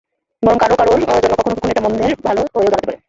বরং 0.43 0.57
কারও 0.57 0.75
কারওর 0.75 0.99
জন্য 1.23 1.35
কখনো 1.39 1.55
কখনো 1.55 1.71
এটা 1.71 1.81
মন্দের 1.85 2.11
ভালো 2.25 2.41
হয়েও 2.45 2.71
দাঁড়াতে 2.73 2.85
পারে। 2.87 2.97